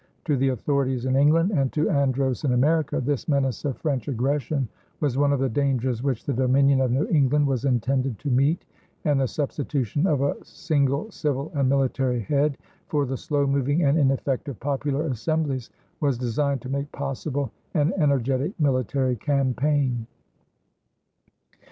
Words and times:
To 0.25 0.35
the 0.35 0.47
authorities 0.47 1.05
in 1.05 1.15
England 1.15 1.51
and 1.51 1.71
to 1.73 1.87
Andros 1.87 2.43
in 2.43 2.53
America, 2.53 2.99
this 2.99 3.27
menace 3.27 3.63
of 3.65 3.77
French 3.77 4.07
aggression 4.07 4.67
was 4.99 5.15
one 5.15 5.31
of 5.31 5.39
the 5.39 5.47
dangers 5.47 6.01
which 6.01 6.25
the 6.25 6.33
Dominion 6.33 6.81
of 6.81 6.89
New 6.91 7.05
England 7.09 7.45
was 7.45 7.65
intended 7.65 8.17
to 8.17 8.31
meet, 8.31 8.65
and 9.05 9.21
the 9.21 9.27
substitution 9.27 10.07
of 10.07 10.21
a 10.23 10.43
single 10.43 11.11
civil 11.11 11.51
and 11.53 11.69
military 11.69 12.21
head 12.21 12.57
for 12.87 13.05
the 13.05 13.15
slow 13.15 13.45
moving 13.45 13.83
and 13.83 13.95
ineffective 13.95 14.59
popular 14.59 15.05
assemblies 15.05 15.69
was 15.99 16.17
designed 16.17 16.61
to 16.63 16.69
make 16.69 16.91
possible 16.91 17.51
an 17.75 17.93
energetic 17.95 18.59
military 18.59 19.15
campaign. 19.15 20.07